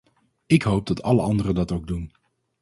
Ik 0.45 0.61
hoop 0.63 0.87
dat 0.87 1.01
alle 1.03 1.21
anderen 1.21 1.55
dat 1.55 1.71
ook 1.71 1.87
doen. 1.87 2.11